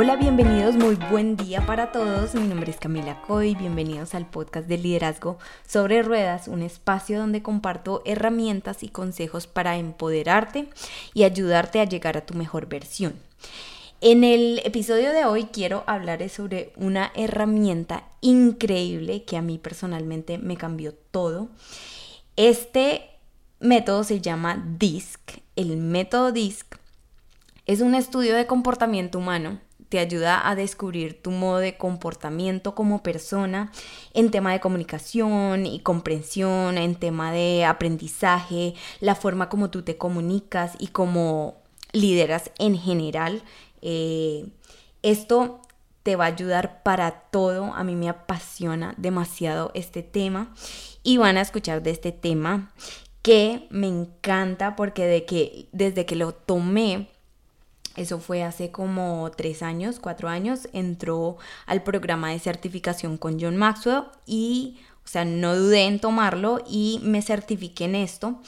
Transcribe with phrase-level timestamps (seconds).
[0.00, 2.32] Hola, bienvenidos, muy buen día para todos.
[2.36, 7.42] Mi nombre es Camila Coy, bienvenidos al podcast de liderazgo sobre ruedas, un espacio donde
[7.42, 10.68] comparto herramientas y consejos para empoderarte
[11.14, 13.14] y ayudarte a llegar a tu mejor versión.
[14.00, 20.38] En el episodio de hoy quiero hablar sobre una herramienta increíble que a mí personalmente
[20.38, 21.48] me cambió todo.
[22.36, 23.10] Este
[23.58, 25.40] método se llama DISC.
[25.56, 26.76] El método DISC
[27.66, 33.02] es un estudio de comportamiento humano te ayuda a descubrir tu modo de comportamiento como
[33.02, 33.72] persona
[34.14, 39.96] en tema de comunicación y comprensión, en tema de aprendizaje, la forma como tú te
[39.96, 41.56] comunicas y cómo
[41.92, 43.42] lideras en general.
[43.82, 44.46] Eh,
[45.02, 45.60] esto
[46.02, 47.72] te va a ayudar para todo.
[47.74, 50.52] A mí me apasiona demasiado este tema
[51.02, 52.72] y van a escuchar de este tema
[53.22, 57.08] que me encanta porque de que desde que lo tomé
[57.98, 63.56] eso fue hace como tres años, cuatro años, entró al programa de certificación con John
[63.56, 68.40] Maxwell y, o sea, no dudé en tomarlo y me certifiqué en esto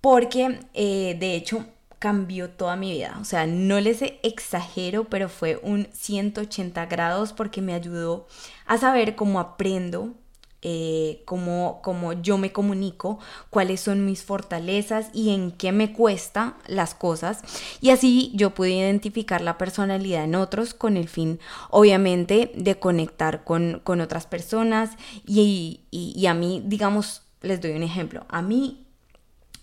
[0.00, 1.66] porque, eh, de hecho,
[1.98, 3.16] cambió toda mi vida.
[3.20, 8.26] O sea, no les exagero, pero fue un 180 grados porque me ayudó
[8.66, 10.14] a saber cómo aprendo,
[10.62, 11.80] eh, cómo,
[12.22, 13.18] yo me comunico,
[13.50, 17.42] cuáles son mis fortalezas y en qué me cuesta las cosas.
[17.80, 21.38] Y así yo pude identificar la personalidad en otros con el fin,
[21.70, 24.90] obviamente, de conectar con, otras personas.
[25.26, 28.26] Y, y a mí, digamos, les doy un ejemplo.
[28.28, 28.86] A mí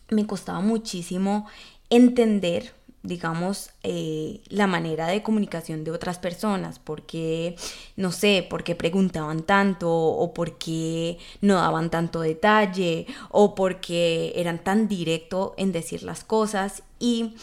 [0.10, 1.48] me costaba muchísimo
[1.90, 7.58] entender digamos, eh, la manera de comunicación de otras personas, porque,
[7.98, 14.88] no sé, porque preguntaban tanto o porque no daban tanto detalle o porque eran tan
[14.88, 17.36] directo en decir las cosas y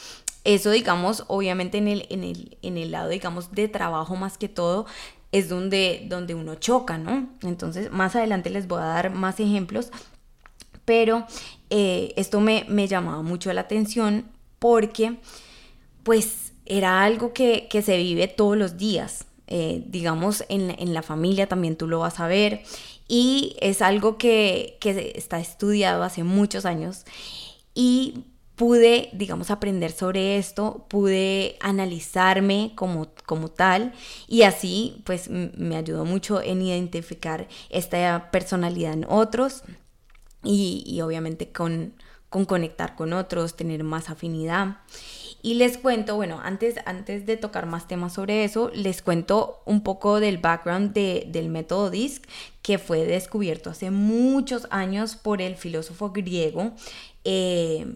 [0.44, 4.48] eso, digamos, obviamente en el, en el, en el lado, digamos, de trabajo más que
[4.48, 4.86] todo,
[5.30, 7.28] es donde, donde uno choca, ¿no?
[7.42, 9.90] Entonces, más adelante les voy a dar más ejemplos,
[10.86, 11.26] pero
[11.68, 14.24] eh, esto me, me llamaba mucho la atención
[14.58, 15.18] porque
[16.02, 19.26] pues era algo que, se vive todos los días.
[19.46, 22.62] Eh, digamos, en, la familia también tú lo vas a ver.
[23.08, 24.78] Y es algo que,
[25.14, 27.04] está estudiado hace muchos años.
[27.74, 28.24] Y
[28.56, 33.94] pude, digamos, aprender sobre esto, pude analizarme como, como tal
[34.28, 39.62] y así pues me ayudó mucho en identificar esta personalidad en otros
[40.42, 41.94] y, obviamente con,
[42.28, 44.78] con conectar con otros, tener más afinidad.
[45.42, 49.82] Y les cuento, bueno, antes, antes de tocar más temas sobre eso, les cuento un
[49.82, 52.26] poco del background del método DISC,
[52.62, 56.72] que fue descubierto hace muchos años por el filósofo griego.
[57.24, 57.86] Eh,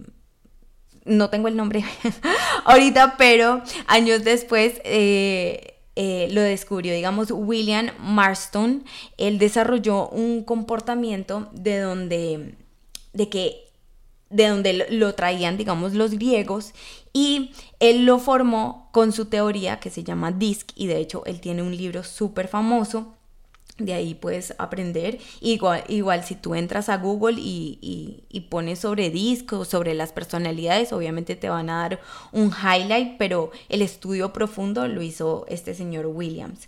[1.05, 1.85] no tengo el nombre
[2.65, 8.85] ahorita, pero años después eh, eh, lo descubrió, digamos, William Marston.
[9.19, 12.55] Él desarrolló un comportamiento de donde,
[13.13, 13.64] de que
[14.31, 16.73] de donde lo traían, digamos, los griegos
[17.13, 21.41] y él lo formó con su teoría que se llama DISC y de hecho él
[21.41, 23.14] tiene un libro súper famoso
[23.79, 25.19] de ahí puedes aprender.
[25.41, 28.21] Igual, igual si tú entras a Google y,
[28.51, 33.51] pones sobre DISC o sobre las personalidades, obviamente te van a dar un highlight, pero
[33.69, 36.67] el estudio profundo lo hizo este señor Williams.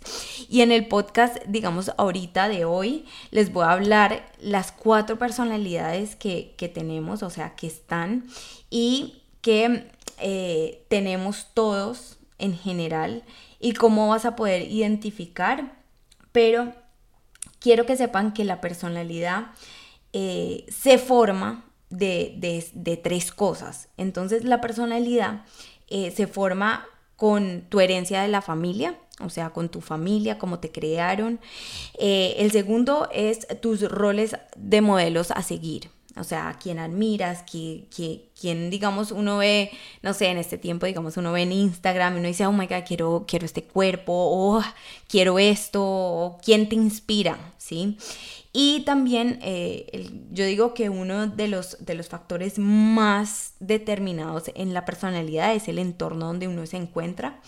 [0.49, 6.15] Y en el podcast, digamos, ahorita de hoy, les voy a hablar las cuatro personalidades
[6.15, 8.25] que, que tenemos, o sea, que están
[8.69, 9.87] y que
[10.19, 13.23] eh, tenemos todos en general
[13.59, 15.77] y cómo vas a poder identificar,
[16.31, 16.73] pero
[17.59, 19.47] quiero que sepan que la personalidad
[20.13, 23.89] eh, se forma de, tres cosas.
[23.97, 25.45] Entonces la personalidad
[25.87, 26.85] eh, se forma
[27.15, 31.39] con tu herencia de la familia, o sea, con tu familia, cómo te crearon.
[31.99, 35.89] el segundo es tus roles de modelos a seguir
[36.19, 41.17] o sea, a quién admiras, quién, digamos, uno ve, no sé, en este tiempo, digamos,
[41.17, 44.61] uno ve en Instagram y uno dice, oh my God, quiero, quiero este cuerpo, o
[45.07, 47.97] quiero esto, o quién te inspira, ¿sí?
[48.53, 54.73] Y también eh, yo digo que uno de los, de los factores más determinados en
[54.73, 57.39] la personalidad es el entorno donde uno se encuentra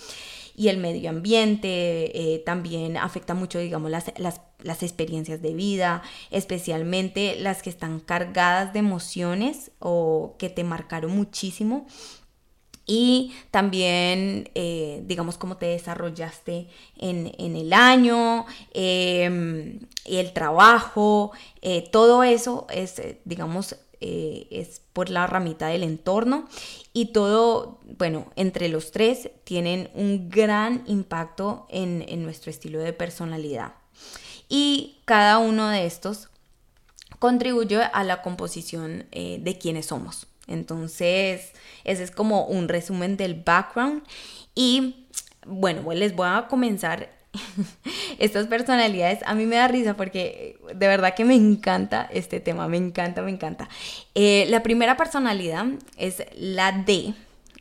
[0.59, 6.01] y el medio ambiente eh, también afecta mucho, digamos, las, las, experiencias de vida,
[6.31, 11.87] especialmente las que están cargadas de emociones o que te marcaron muchísimo.
[12.85, 16.67] Y también, eh, digamos, cómo te desarrollaste
[16.97, 21.31] en, el año, em, el trabajo,
[21.61, 26.47] eh, todo eso es, digamos, eh, es por la ramita del entorno
[26.93, 33.73] y todo, bueno, entre los tres tienen un gran impacto en, nuestro estilo de personalidad.
[34.47, 36.29] Y cada uno de estos
[37.19, 40.27] contribuye a la composición eh, de quienes somos.
[40.47, 41.51] Entonces,
[41.83, 44.03] ese es como un resumen del background.
[44.55, 45.07] Y
[45.45, 47.18] bueno, les voy a comenzar
[48.19, 49.19] estas personalidades.
[49.25, 53.21] A mí me da risa porque de verdad que me encanta este tema, me encanta,
[53.21, 53.69] me encanta.
[54.15, 55.65] Eh, la primera personalidad
[55.97, 57.13] es la D,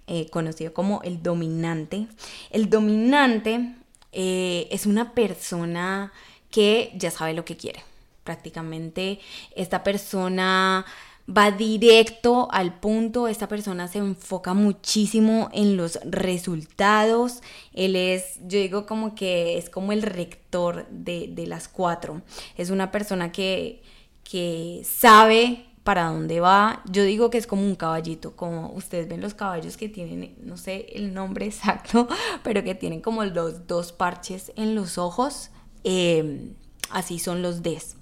[0.06, 2.06] eh, conocido como el dominante.
[2.50, 3.74] El dominante
[4.12, 6.12] eh, es una persona
[6.50, 7.82] que ya sabe lo que quiere.
[8.24, 9.20] Prácticamente
[9.54, 10.84] esta persona
[11.28, 17.42] va directo al punto, esta persona se enfoca muchísimo en los resultados,
[17.74, 22.22] él es, yo digo como que es como el rector de, las cuatro,
[22.56, 23.82] es una persona que,
[24.24, 29.20] que sabe para dónde va, yo digo que es como un caballito, como ustedes ven
[29.20, 32.08] los caballos que tienen, no sé el nombre exacto,
[32.42, 35.50] pero que tienen como los dos parches en los ojos,
[35.84, 36.52] eh,
[36.90, 37.96] así son los des.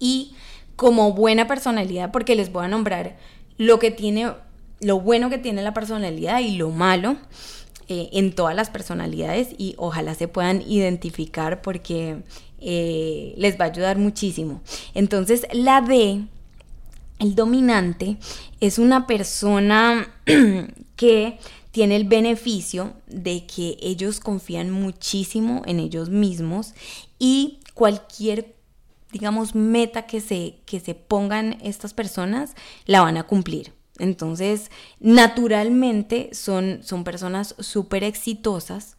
[0.00, 0.34] Y
[0.76, 3.16] como buena personalidad, porque les voy a nombrar
[3.58, 4.32] lo que tiene,
[4.80, 7.16] lo bueno que tiene la personalidad y lo malo
[7.88, 12.22] eh, en todas las personalidades y ojalá se puedan identificar porque
[12.60, 14.62] eh, les va a ayudar muchísimo.
[14.94, 16.24] Entonces, la D,
[17.18, 18.18] el dominante,
[18.60, 20.08] es una persona
[20.96, 21.38] que
[21.72, 26.74] tiene el beneficio de que ellos confían muchísimo en ellos mismos
[27.18, 28.54] y cualquier
[29.12, 32.54] digamos, meta que se, que se pongan estas personas,
[32.86, 33.72] la van a cumplir.
[33.98, 34.70] Entonces,
[35.00, 38.96] naturalmente son, son personas súper exitosas,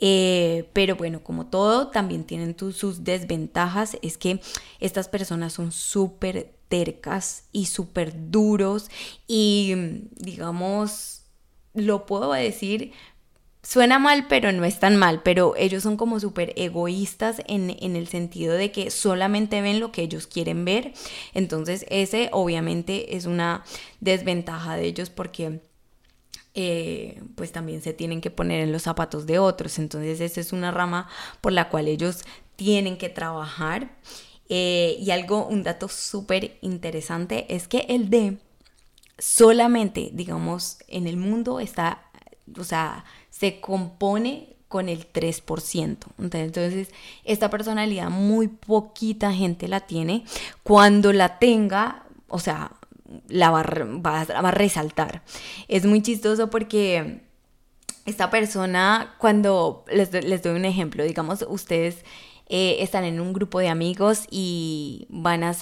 [0.00, 3.98] eh, pero bueno, como todo, también tienen sus desventajas.
[4.00, 4.40] Es que
[4.78, 8.90] estas personas son súper tercas y súper duros
[9.26, 9.74] y,
[10.16, 11.22] digamos,
[11.74, 12.92] lo puedo decir,
[13.68, 18.08] Suena mal, pero no es tan mal, pero ellos son como súper egoístas en, el
[18.08, 20.94] sentido de que solamente ven lo que ellos quieren ver.
[21.34, 23.64] Entonces ese obviamente es una
[24.00, 25.60] desventaja de ellos porque
[26.54, 29.78] eh, pues también se tienen que poner en los zapatos de otros.
[29.78, 31.06] Entonces esa es una rama
[31.42, 32.24] por la cual ellos
[32.56, 33.98] tienen que trabajar.
[34.48, 38.38] Eh, y algo, un dato súper interesante es que el D
[39.18, 42.10] solamente, digamos, en el mundo está,
[42.58, 43.04] o sea,
[43.38, 45.96] se compone con el 3%.
[46.18, 46.88] Entonces,
[47.24, 50.24] esta personalidad muy poquita gente la tiene.
[50.62, 52.72] Cuando la tenga, o sea,
[53.28, 55.22] la va, a resaltar.
[55.68, 57.22] Es muy chistoso porque
[58.04, 62.04] esta persona, cuando les, doy un ejemplo, digamos, ustedes
[62.48, 65.52] eh, están en un grupo de amigos y van a,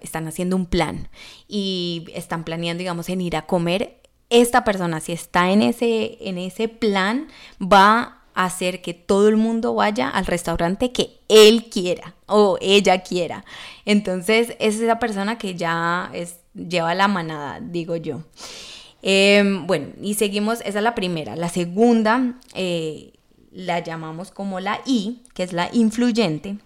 [0.00, 1.08] están haciendo un plan
[1.46, 3.99] y están planeando, digamos, en ir a comer
[4.30, 7.28] esta persona, si está en ese, en ese plan,
[7.60, 13.02] va a hacer que todo el mundo vaya al restaurante que él quiera o ella
[13.02, 13.44] quiera.
[13.84, 18.22] Entonces es esa persona que ya es, lleva la manada, digo yo.
[19.02, 21.34] Em, bueno, y seguimos, esa es la primera.
[21.34, 23.12] La segunda eh,
[23.50, 26.56] la llamamos como la I, que es la influyente.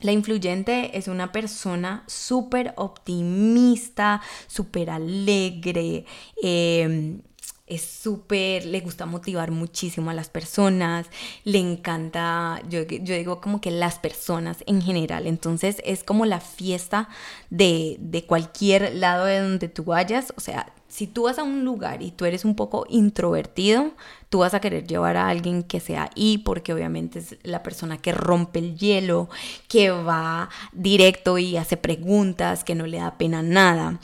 [0.00, 6.04] La influyente es una persona súper optimista, súper alegre,
[6.42, 7.22] em,
[7.66, 11.06] es súper, le gusta motivar muchísimo a las personas,
[11.44, 16.40] le encanta, yo, yo, digo como que las personas en general, entonces es como la
[16.40, 17.08] fiesta
[17.50, 21.62] de, de cualquier lado de donde tú vayas, o sea, si tú vas a un
[21.62, 23.92] lugar y tú eres un poco introvertido,
[24.30, 27.98] tú vas a querer llevar a alguien que sea ahí porque obviamente es la persona
[27.98, 29.28] que rompe el hielo,
[29.68, 34.00] que va directo y hace preguntas, que no le da pena nada.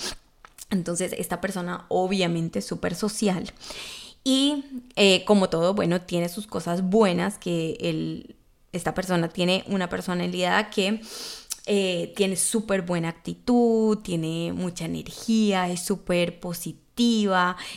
[0.69, 3.51] Entonces esta persona obviamente es súper social.
[4.23, 4.63] Y
[4.95, 8.37] eh, como todo, bueno, tiene sus cosas buenas, que
[8.73, 11.01] esta persona tiene una personalidad que
[11.67, 16.41] eh, tiene súper buena actitud, tiene mucha energía, es súper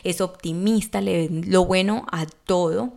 [0.03, 2.93] es optimista, le ven lo bueno a todo,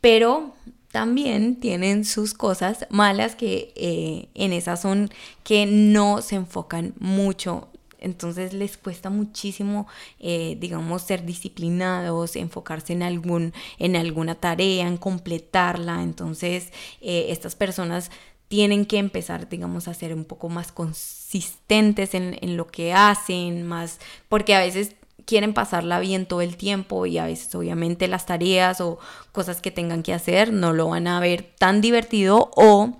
[0.00, 0.54] pero
[0.90, 5.10] también tienen sus cosas malas que eh, en esas son
[5.42, 7.68] que no se enfocan mucho
[8.04, 9.86] entonces les cuesta muchísimo,
[10.18, 16.02] eh, digamos, ser disciplinados, enfocarse en, algún, en alguna tarea, en completarla.
[16.02, 18.10] Entonces estas personas
[18.52, 23.98] tienen que empezar, digamos, a ser un poco más consistentes en, lo que hacen, más,
[24.28, 24.94] porque a veces
[25.26, 28.98] quieren pasarla bien todo el tiempo y a veces obviamente las tareas o
[29.32, 32.98] cosas que tengan que hacer no lo van a ver tan divertido o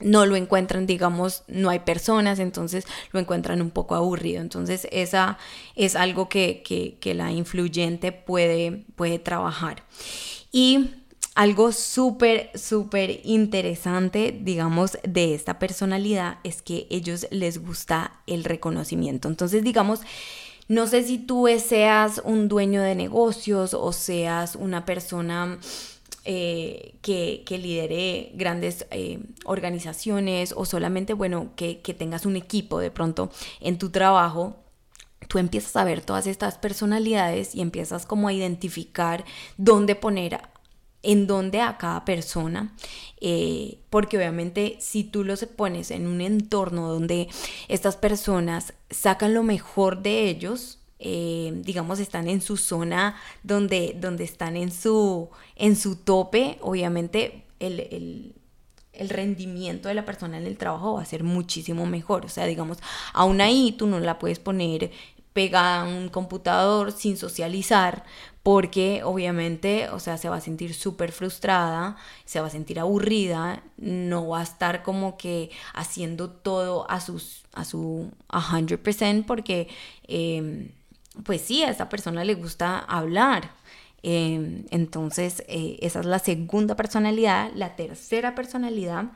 [0.00, 4.40] no lo encuentran, digamos, no hay personas, entonces lo encuentran un poco aburrido.
[4.40, 5.38] Entonces, esa
[5.76, 6.62] es algo que,
[7.00, 9.84] que, la influyente puede, puede trabajar.
[10.50, 10.90] Y
[11.34, 19.28] algo súper, súper interesante, digamos, de esta personalidad es que ellos les gusta el reconocimiento.
[19.28, 20.00] Entonces, digamos,
[20.68, 25.58] no sé si tú seas un dueño de negocios o seas una persona
[26.24, 32.78] eh, que, que, lidere grandes eh, organizaciones o solamente, bueno, que, que tengas un equipo
[32.78, 33.30] de pronto
[33.60, 34.56] en tu trabajo,
[35.28, 39.24] tú empiezas a ver todas estas personalidades y empiezas como a identificar
[39.58, 40.40] dónde poner
[41.04, 42.74] en dónde a cada persona,
[43.20, 47.28] eh, porque obviamente si tú los pones en un entorno donde
[47.68, 54.24] estas personas sacan lo mejor de ellos, eh, digamos, están en su zona donde, donde
[54.24, 58.34] están en su, en su tope, obviamente el,
[58.94, 62.24] el rendimiento de la persona en el trabajo va a ser muchísimo mejor.
[62.24, 62.78] O sea, digamos,
[63.12, 64.90] aún ahí tú no la puedes poner
[65.32, 68.04] pegada a un computador sin socializar
[68.44, 71.96] porque obviamente, o sea, se va a sentir súper frustrada,
[72.26, 77.44] se va a sentir aburrida, no va a estar como que haciendo todo a, sus,
[77.54, 79.68] a su 100% porque,
[80.08, 80.72] em,
[81.24, 83.50] pues sí, a esa persona le gusta hablar.
[84.02, 87.50] Em, entonces, eh, esa es la segunda personalidad.
[87.54, 89.06] La tercera personalidad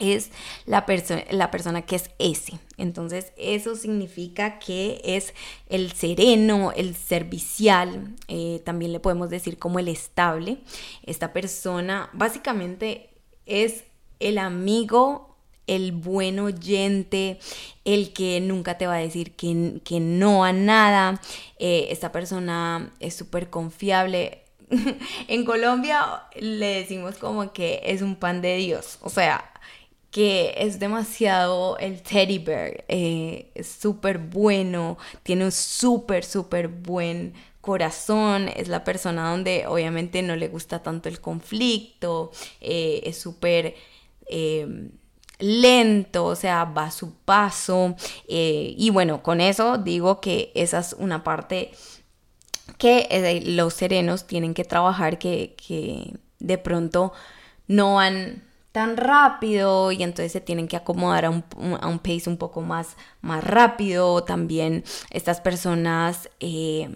[0.00, 0.30] es
[0.66, 0.84] la,
[1.30, 2.58] la persona que es ese.
[2.76, 5.34] Entonces eso significa que es
[5.68, 10.58] el sereno, el servicial, eh, también le podemos decir como el estable.
[11.04, 13.10] Esta persona básicamente
[13.46, 13.84] es
[14.18, 17.38] el amigo, el buen oyente,
[17.84, 21.20] el que nunca te va a decir que, que no a nada.
[21.58, 24.44] Eh, esta persona es súper confiable.
[25.28, 28.98] en Colombia le decimos como que es un pan de Dios.
[29.02, 29.49] O sea,
[30.10, 37.34] que es demasiado el teddy bear, eh, es súper bueno, tiene un súper, súper buen
[37.60, 43.76] corazón, es la persona donde obviamente no le gusta tanto el conflicto, eh, es súper
[44.26, 44.88] eh,
[45.38, 47.94] lento, o sea, va a su paso.
[48.26, 51.70] y bueno, con eso digo que esa es una parte
[52.78, 57.12] que los serenos tienen que trabajar, que, que de pronto
[57.68, 61.44] no han tan rápido y entonces se tienen que acomodar a un,
[61.80, 64.22] a un pace un poco más, más rápido.
[64.24, 66.88] También estas personas eh,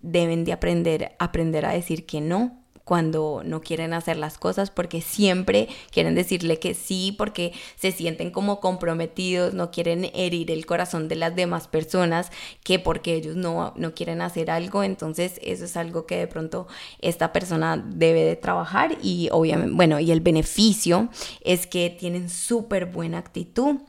[0.00, 5.02] deben de aprender, aprender a decir que no cuando no quieren hacer las cosas porque
[5.02, 11.06] siempre quieren decirle que sí porque se sienten como comprometidos, no quieren herir el corazón
[11.06, 12.32] de las demás personas
[12.64, 16.66] que porque ellos no, no quieren hacer algo, entonces eso es algo que de pronto
[17.00, 21.10] esta persona debe de trabajar y obviamente, bueno, y el beneficio
[21.42, 23.82] es que tienen súper buena actitud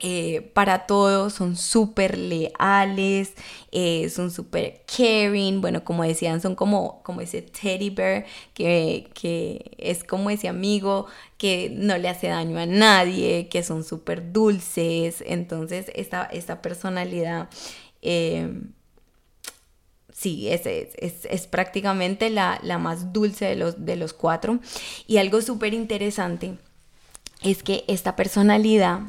[0.00, 3.34] eh, para todos, son súper leales,
[3.72, 8.24] eh, son súper caring, bueno, como decían, son como, como ese teddy bear
[8.54, 13.82] que, que, es como ese amigo que no le hace daño a nadie, que son
[13.82, 17.48] súper dulces, entonces esta, esta personalidad...
[18.00, 18.48] Eh,
[20.12, 24.60] sí, es, es, es, prácticamente la, la, más dulce de los, de los cuatro.
[25.06, 26.58] Y algo súper interesante
[27.42, 29.00] es que esta personalidad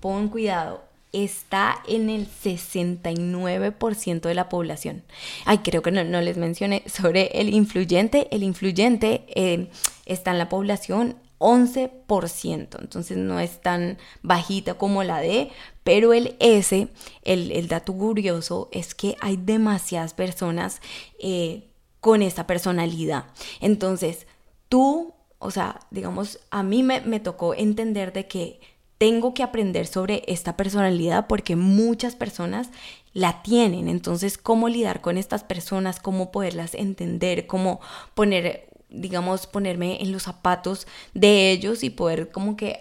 [0.00, 5.02] pon cuidado, está en el 69% de la población.
[5.44, 8.28] Ay, creo que no, les mencioné sobre el influyente.
[8.30, 9.70] El influyente eh,
[10.06, 15.50] está en la población 11%, entonces no es tan bajita como la D,
[15.84, 16.88] pero el S,
[17.22, 20.80] el, dato curioso es que hay demasiadas personas
[21.20, 21.68] eh,
[22.00, 23.26] con esta personalidad.
[23.60, 24.26] Entonces,
[24.68, 28.60] tú, o sea, digamos, a mí me, me tocó entender de que
[28.98, 32.68] tengo que aprender sobre esta personalidad porque muchas personas
[33.14, 33.88] la tienen.
[33.88, 36.00] Entonces, ¿cómo lidiar con estas personas?
[36.00, 37.46] ¿Cómo poderlas entender?
[37.46, 37.80] ¿Cómo
[38.14, 42.80] poner, digamos, ponerme en los zapatos de ellos y poder como que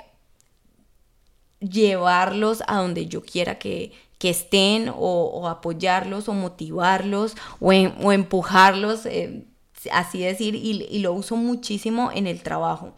[1.59, 9.05] llevarlos a donde yo quiera que, estén o, apoyarlos o motivarlos o, o empujarlos?
[9.05, 9.45] Eh,
[9.91, 12.94] así decir, y, lo uso muchísimo en el trabajo.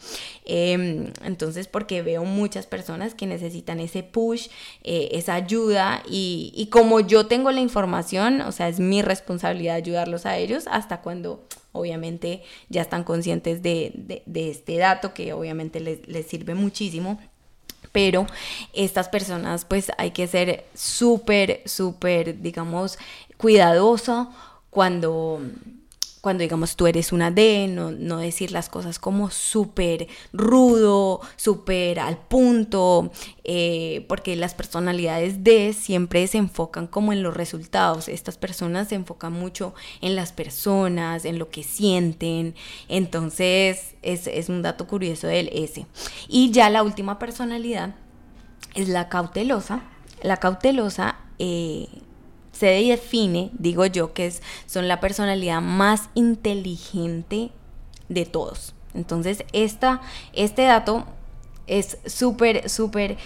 [0.46, 4.48] Em, entonces, porque veo muchas personas que necesitan ese push,
[4.84, 10.25] eh, esa ayuda, y, como yo tengo la información, o sea, es mi responsabilidad ayudarlos
[10.25, 16.25] a ellos hasta cuando obviamente ya están conscientes de, este dato que obviamente les, les
[16.25, 17.19] sirve muchísimo
[17.91, 18.27] pero
[18.74, 22.98] estas personas pues hay que ser súper, súper, digamos,
[23.38, 24.31] cuidadoso
[24.69, 25.41] cuando
[26.21, 31.99] cuando digamos tú eres una D, no, no decir las cosas como súper rudo, súper
[31.99, 33.11] al punto,
[33.43, 38.09] eh, porque las personalidades D siempre se enfocan como en los resultados.
[38.09, 42.55] Estas personas se enfocan mucho en las personas, en lo que sienten.
[42.89, 45.85] Entonces es, es un dato curioso del S.
[46.27, 47.95] Y ya la última personalidad
[48.75, 49.81] es la cautelosa.
[50.21, 51.15] La cautelosa...
[51.41, 51.88] Eh,
[52.60, 57.51] se define, digo yo, que es, son la personalidad más inteligente
[58.10, 58.74] de todos.
[58.94, 60.01] Entonces, esta,
[60.34, 61.06] este dato
[61.68, 63.18] es súper, súper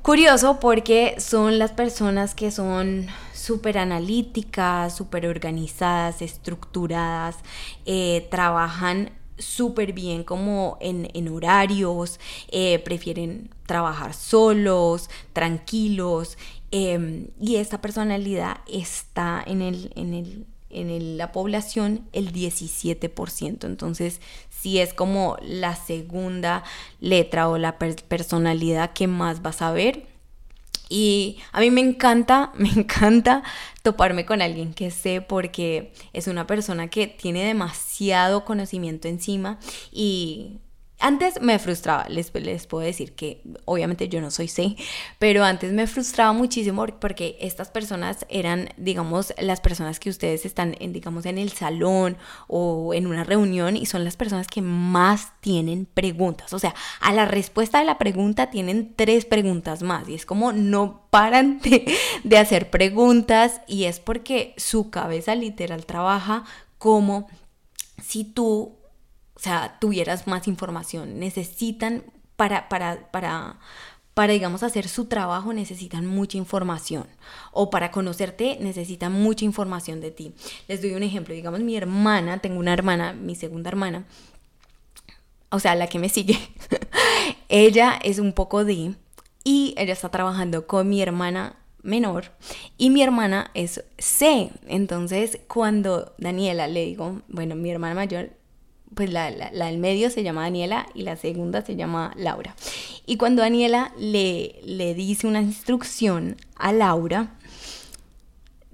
[0.00, 7.36] curioso porque son las personas que son súper analíticas, súper organizadas, estructuradas,
[7.84, 16.38] eh, trabajan súper bien como en, horarios, eh, prefieren trabajar solos, tranquilos,
[16.78, 23.64] Em, y esta personalidad está en, el, en, el, en la población el 17%.
[23.64, 26.64] Entonces, si es como la segunda
[27.00, 30.06] letra o la personalidad que más vas a ver.
[30.90, 33.42] Y a mí me encanta, me encanta
[33.82, 39.58] toparme con alguien que sé porque es una persona que tiene demasiado conocimiento encima
[39.90, 40.58] y
[40.98, 44.76] antes me frustraba, les, les, puedo decir que obviamente yo no soy C,
[45.18, 50.74] pero antes me frustraba muchísimo porque estas personas eran, digamos, las personas que ustedes están,
[50.80, 52.16] en, digamos, en el salón
[52.48, 56.52] o en una reunión y son las personas que más tienen preguntas.
[56.54, 60.52] O sea, a la respuesta de la pregunta tienen tres preguntas más y es como
[60.52, 66.44] no paran de, de hacer preguntas y es porque su cabeza literal trabaja
[66.78, 67.28] como
[68.02, 68.75] si tú
[69.36, 71.18] o sea, tuvieras más información.
[71.18, 72.04] Necesitan
[72.36, 73.58] para, para, para,
[74.14, 77.06] para, digamos, hacer su trabajo necesitan mucha información.
[77.52, 80.34] O para conocerte necesitan mucha información de ti.
[80.68, 81.34] Les doy un ejemplo.
[81.34, 84.06] Digamos, mi hermana, tengo una hermana, mi segunda hermana,
[85.50, 86.38] o sea, la que me sigue.
[87.48, 88.94] ella es un poco de...
[89.44, 91.54] Y ella está trabajando con mi hermana
[91.86, 92.32] menor
[92.76, 94.50] y mi hermana es C.
[94.66, 98.30] Entonces, cuando Daniela le digo, bueno, mi hermana mayor
[98.94, 102.54] pues la, la, del medio se llama Daniela y la segunda se llama Laura.
[103.04, 107.36] Y cuando Daniela le, le dice una instrucción a Laura,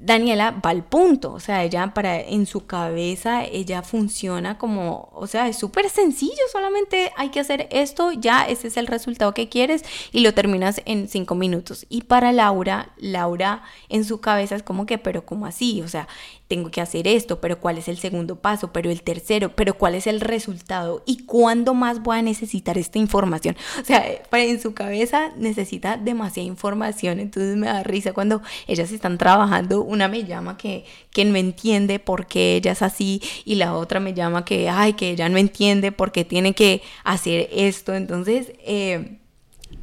[0.03, 5.29] Daniela va al punto, o sea, ella para en su cabeza ella funciona como, o
[5.29, 9.49] sea, es súper sencillo, solamente hay que hacer esto, ya ese es el resultado que
[9.49, 11.87] quieres y lo terminas en cinco minutos.
[11.89, 15.83] Y para Laura, Laura en su cabeza es como que, pero ¿cómo así?
[15.83, 16.09] O sea,
[16.53, 18.75] tengo que hacer esto, pero ¿cuál es el segundo paso?
[18.75, 21.03] Pero el tercero, pero ¿cuál es el resultado?
[21.07, 23.57] ¿Y cuándo más voy a necesitar esta información?
[23.81, 29.17] O sea, en su cabeza necesita demasiada información, entonces me da risa cuando ellas están
[29.17, 33.75] trabajando, una me llama que, que no entiende por qué ella es así y la
[33.75, 37.95] otra me llama que, ay, que ella no entiende por qué tiene que hacer esto,
[37.95, 38.53] entonces...
[38.59, 39.21] Eh,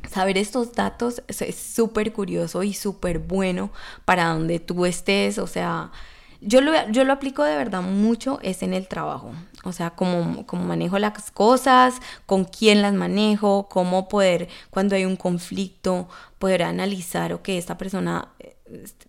[0.07, 3.71] saber estos datos es súper curioso y súper bueno
[4.05, 5.91] para donde tú estés, o sea,
[6.41, 9.31] yo lo, yo lo aplico de verdad mucho es en el trabajo.
[9.63, 15.05] O sea, cómo, cómo manejo las cosas, con quién las manejo, cómo poder, cuando hay
[15.05, 18.55] un conflicto, poder analizar, o que esta persona eh,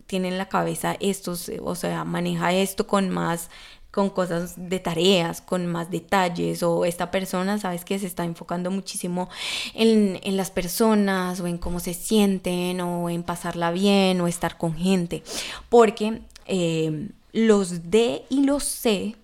[0.06, 3.48] tiene en la cabeza estos, o sea, maneja esto con más
[3.90, 8.70] con cosas de tareas, con más detalles, o esta persona, sabes que se está enfocando
[8.70, 9.28] muchísimo
[9.74, 14.58] en, en, las personas, o en cómo se sienten, o en pasarla bien, o estar
[14.58, 15.24] con gente,
[15.68, 19.16] porque eh, los D y los C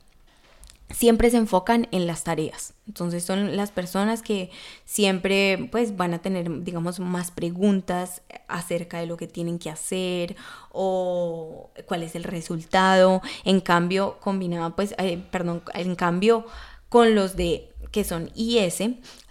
[0.91, 2.75] siempre se enfocan en las tareas.
[2.87, 4.51] Entonces son las personas que
[4.85, 10.37] siempre pues van a tener digamos más preguntas acerca de lo que tienen que hacer
[10.71, 13.21] o cuál es el resultado.
[13.45, 16.47] En cambio, combinado pues, eh, perdón, en cambio
[16.89, 18.81] con los de que son IS,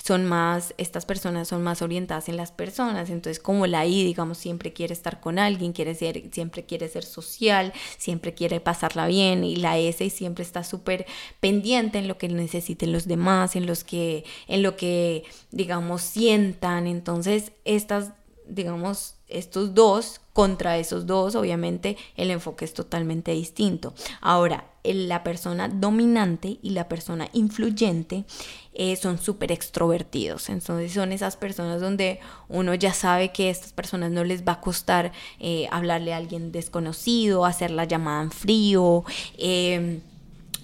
[0.06, 4.38] son más, estas personas son más orientadas en las personas, entonces como la I, digamos,
[4.38, 9.44] siempre quiere estar con alguien, quiere ser, siempre quiere ser social, siempre quiere pasarla bien,
[9.44, 11.08] y la S siempre está súper
[11.40, 16.86] pendiente en lo que necesiten los demás, en, los que, en lo que, digamos, sientan,
[16.86, 18.12] entonces estas,
[18.48, 23.96] digamos, estos dos contra esos dos, obviamente el enfoque es totalmente distinto.
[24.22, 28.26] Ahora, la persona dominante y la persona influyente
[28.74, 30.50] eh, son súper extrovertidos.
[30.50, 32.20] Entonces son esas personas donde
[32.50, 36.18] uno ya sabe que a estas personas no les va a costar eh, hablarle a
[36.18, 39.06] alguien desconocido, hacer la llamada en frío.
[39.38, 40.02] Em,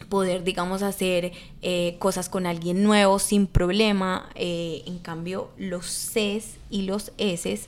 [0.10, 1.32] poder, digamos, hacer
[1.62, 4.30] eh, cosas con alguien nuevo sin problema.
[4.36, 7.68] en cambio, los Cs y los S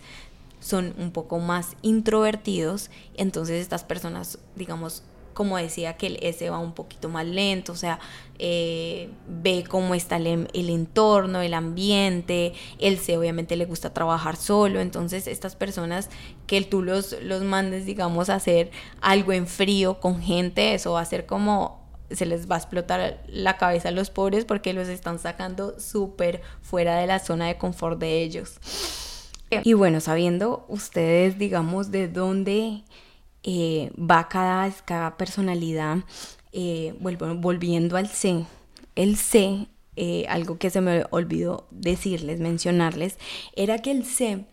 [0.63, 6.60] son un poco más introvertidos, entonces estas personas, digamos, como decía, que el S va
[6.60, 8.00] un poquito más lento, o sea,
[8.39, 14.36] eh, ve cómo está el, el, entorno, el ambiente, el C obviamente le gusta trabajar
[14.36, 16.10] solo, entonces estas personas
[16.48, 21.02] que tú los, los mandes, digamos, a hacer algo en frío con gente, eso va
[21.02, 24.88] a ser como se les va a explotar la cabeza a los pobres porque los
[24.88, 28.60] están sacando súper fuera de la zona de confort de ellos.
[29.63, 32.84] Y bueno, sabiendo ustedes, digamos, de dónde
[33.43, 35.97] eh, va cada, cada personalidad,
[36.51, 38.45] eh, volviendo al C,
[38.95, 43.17] el C, eh, algo que se me olvidó decirles, mencionarles,
[43.56, 44.45] era que el C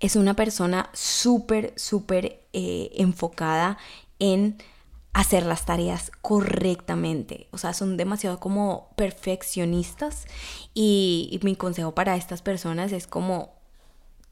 [0.00, 3.78] es una persona súper, súper enfocada
[4.18, 4.56] en
[5.16, 7.48] hacer las tareas correctamente.
[7.50, 10.26] O sea, son demasiado como perfeccionistas
[10.74, 13.54] y, mi consejo para estas personas es como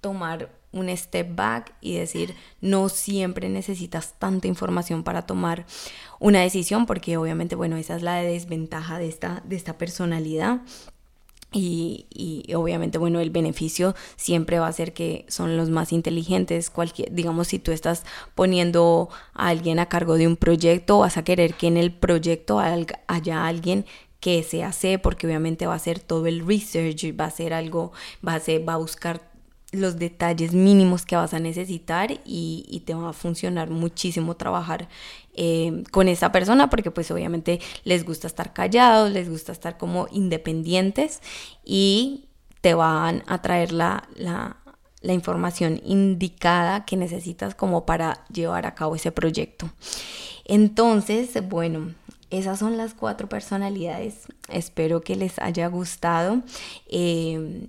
[0.03, 5.65] tomar un step back y decir, no siempre necesitas tanta información para tomar
[6.19, 10.61] una decisión, porque obviamente, bueno, esa es la desventaja de esta, de esta personalidad.
[11.57, 16.69] Y, obviamente, bueno, el beneficio siempre va a ser que son los más inteligentes.
[16.69, 18.03] Cualquier, digamos, si tú estás
[18.35, 22.59] poniendo a alguien a cargo de un proyecto, vas a querer que en el proyecto
[22.59, 23.87] haya alguien
[24.19, 27.93] que se hace, porque obviamente va a hacer todo el research, va a hacer algo,
[28.27, 29.34] va a, ser, va a buscar
[29.75, 34.89] los detalles mínimos que vas a necesitar y, te va a funcionar muchísimo trabajar
[35.35, 40.07] eh, con esa persona porque pues obviamente les gusta estar callados, les gusta estar como
[40.11, 41.21] independientes
[41.65, 42.27] y
[42.61, 44.57] te van a traer la, la,
[45.01, 49.71] la información indicada que necesitas como para llevar a cabo ese proyecto.
[50.45, 51.95] Entonces, bueno,
[52.31, 54.27] esas son las cuatro personalidades.
[54.49, 56.43] Espero que les haya gustado.
[56.89, 57.69] Eh,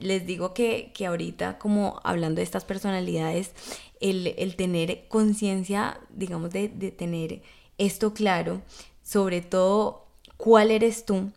[0.00, 3.52] les digo que, que, ahorita, como hablando de estas personalidades,
[4.00, 7.42] el, tener conciencia, digamos, de, tener
[7.78, 8.62] esto claro,
[9.02, 11.30] sobre todo cuál eres tú,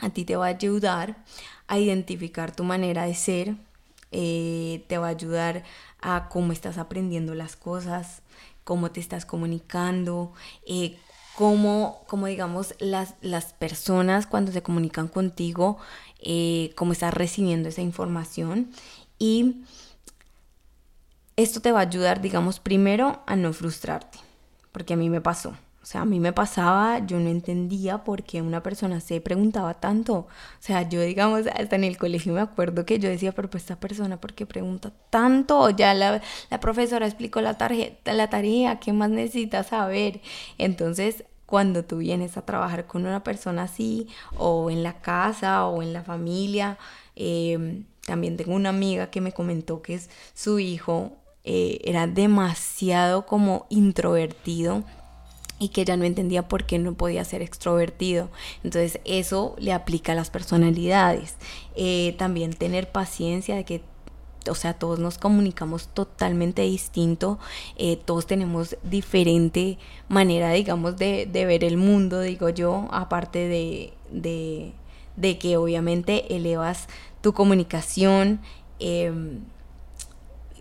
[0.00, 1.24] a ti te va a ayudar
[1.66, 3.56] a identificar tu manera de ser,
[4.10, 5.64] eh, te va a ayudar
[6.00, 8.22] a cómo estás aprendiendo las cosas,
[8.64, 10.32] cómo te estás comunicando,
[10.66, 10.98] eh,
[11.36, 15.78] cómo, digamos, las, las, personas cuando se comunican contigo,
[16.20, 18.70] eh, cómo estás recibiendo esa información
[19.18, 19.64] y
[21.36, 24.18] esto te va a ayudar, digamos, primero a no frustrarte,
[24.72, 25.56] porque a mí me pasó.
[25.84, 29.74] O sea, a mí me pasaba, yo no entendía por qué una persona se preguntaba
[29.74, 30.14] tanto.
[30.14, 33.64] O sea, yo digamos, hasta en el colegio me acuerdo que yo decía, pero pues
[33.64, 35.68] esta persona, ¿por qué pregunta tanto?
[35.68, 40.22] Ya la, la profesora explicó la, tarjeta, la tarea, ¿qué más necesitas saber?
[40.56, 45.82] Entonces, cuando tú vienes a trabajar con una persona así, o en la casa, o
[45.82, 46.78] en la familia,
[47.14, 50.00] eh, también tengo una amiga que me comentó que
[50.32, 51.12] su hijo
[51.44, 54.82] eh, era demasiado como introvertido
[55.58, 58.28] y que ya no entendía por qué no podía ser extrovertido.
[58.64, 61.36] Entonces eso le aplica a las personalidades.
[61.76, 63.82] Eh, también tener paciencia de que
[64.50, 67.38] o sea, todos nos comunicamos totalmente distinto,
[67.76, 74.72] eh, todos tenemos diferente manera, digamos, de, ver el mundo, digo yo, aparte de,
[75.16, 76.88] de, que obviamente elevas
[77.20, 78.40] tu comunicación,
[78.78, 79.40] em,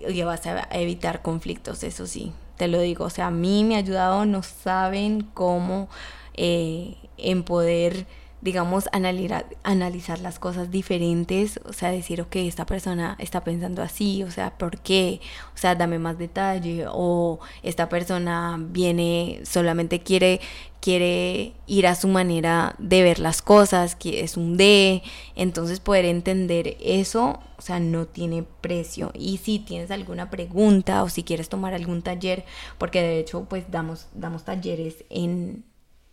[0.08, 3.04] y vas a evitar conflictos, eso sí, te lo digo.
[3.04, 5.89] O sea, a mí me ha ayudado, no saben cómo
[6.34, 8.08] eh, en poder
[8.43, 14.21] digamos, analizar, analizar las cosas diferentes, o sea, decir, ok, esta persona está pensando así,
[14.23, 15.21] o sea, ¿por qué?
[15.56, 20.41] O sea, dame más detalle, o esta persona viene, solamente quiere,
[20.82, 25.03] quiere ir a su manera de ver las cosas, que es un D,
[25.36, 29.12] entonces poder entender eso, o sea, no tiene precio.
[29.13, 32.43] Y si tienes alguna pregunta o si quieres tomar algún taller,
[32.77, 35.63] porque de hecho, pues damos, damos talleres en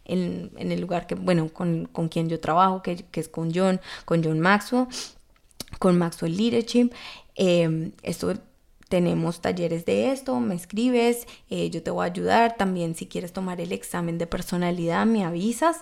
[0.04, 4.40] en, el lugar que, bueno, con, quien yo trabajo, que, es con John, con John
[4.40, 4.86] Maxwell,
[5.78, 6.90] con Maxwell Leadership.
[7.36, 8.34] Eh, esto
[8.90, 12.56] tenemos talleres de esto, me escribes, eh, yo te voy a ayudar.
[12.56, 15.76] También si quieres tomar el examen de personalidad, me avisas,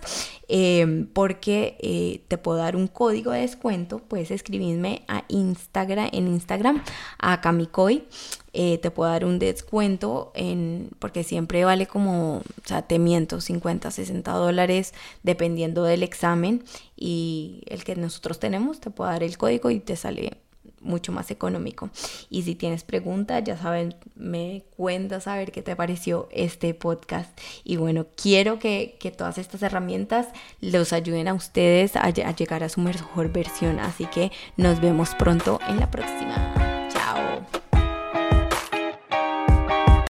[0.46, 3.98] em, porque eh, te puedo dar un código de descuento.
[4.00, 6.82] Puedes escribirme a Instagram, en Instagram,
[7.18, 8.04] a Kamikoi.
[8.52, 13.40] Eh, te puedo dar un descuento en, porque siempre vale como, o sea, te miento,
[13.40, 14.92] 50, 60 dólares
[15.22, 16.62] dependiendo del examen
[16.94, 20.36] y el que nosotros tenemos, te puedo dar el código y te sale
[20.80, 21.90] mucho más económico.
[22.30, 27.38] Y si tienes preguntas, ya saben, me cuentas a ver qué te pareció este podcast.
[27.64, 30.28] Y bueno, quiero que, todas estas herramientas
[30.60, 33.80] los ayuden a ustedes a llegar a su mejor versión.
[33.80, 36.68] Así que nos vemos pronto en la próxima.